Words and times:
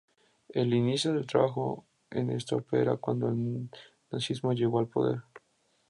Él 0.49 0.73
inició 0.73 1.11
el 1.11 1.27
trabajo 1.27 1.85
en 2.09 2.31
esta 2.31 2.55
ópera 2.55 2.97
cuando 2.97 3.27
el 3.29 3.69
nazismo 4.09 4.51
llegó 4.51 4.79
al 4.79 4.87
poder. 4.87 5.21